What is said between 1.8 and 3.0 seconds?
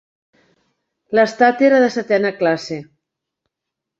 de setena classe.